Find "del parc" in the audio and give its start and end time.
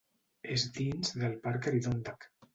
1.25-1.71